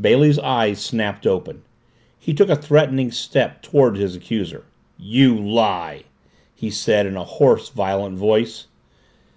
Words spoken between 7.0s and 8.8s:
in a hoarse, violent voice.